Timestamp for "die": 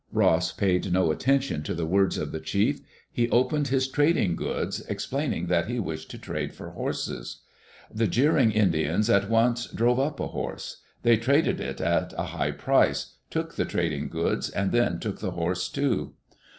1.75-1.83, 13.55-13.65